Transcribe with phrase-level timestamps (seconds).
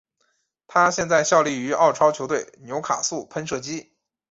[0.65, 3.93] 他现在效力于澳超球队纽卡素喷射机。